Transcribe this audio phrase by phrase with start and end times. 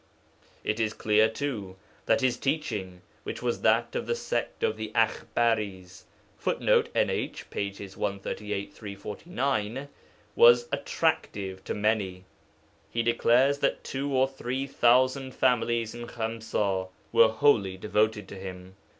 [0.63, 1.75] It is clear, too,
[2.07, 6.05] that his teaching (which was that of the sect of the Akhbaris),
[6.39, 7.95] [Footnote: NH, pp.
[7.97, 9.89] 138, 349.]
[10.35, 12.25] was attractive to many.
[12.89, 18.75] He declares that two or three thousand families in Khamsa were wholly devoted to him.